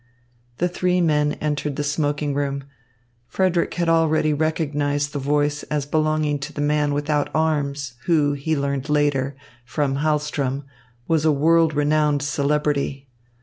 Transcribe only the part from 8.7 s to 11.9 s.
later, from Hahlström, was a world